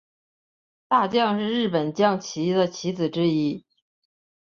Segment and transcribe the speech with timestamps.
[0.87, 3.63] 大将是日本将棋的棋子之一。